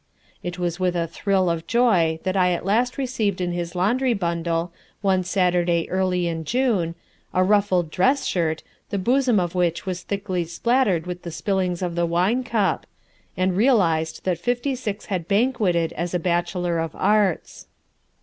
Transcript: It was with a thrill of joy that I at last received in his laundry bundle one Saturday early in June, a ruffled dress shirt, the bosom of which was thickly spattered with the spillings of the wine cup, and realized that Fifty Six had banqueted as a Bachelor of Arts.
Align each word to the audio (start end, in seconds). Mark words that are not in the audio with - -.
It 0.41 0.57
was 0.57 0.79
with 0.79 0.95
a 0.95 1.05
thrill 1.05 1.47
of 1.47 1.67
joy 1.67 2.19
that 2.23 2.35
I 2.35 2.53
at 2.53 2.65
last 2.65 2.97
received 2.97 3.39
in 3.39 3.51
his 3.51 3.75
laundry 3.75 4.15
bundle 4.15 4.73
one 5.01 5.23
Saturday 5.23 5.87
early 5.91 6.25
in 6.27 6.43
June, 6.43 6.95
a 7.35 7.43
ruffled 7.43 7.91
dress 7.91 8.25
shirt, 8.25 8.63
the 8.89 8.97
bosom 8.97 9.39
of 9.39 9.53
which 9.53 9.85
was 9.85 10.01
thickly 10.01 10.43
spattered 10.43 11.05
with 11.05 11.21
the 11.21 11.29
spillings 11.29 11.83
of 11.83 11.93
the 11.93 12.07
wine 12.07 12.43
cup, 12.43 12.87
and 13.37 13.55
realized 13.55 14.23
that 14.23 14.39
Fifty 14.39 14.73
Six 14.73 15.05
had 15.05 15.27
banqueted 15.27 15.93
as 15.93 16.15
a 16.15 16.19
Bachelor 16.19 16.79
of 16.79 16.95
Arts. 16.95 17.67